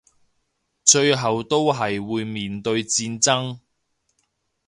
[0.83, 3.59] 最後都係會面對戰爭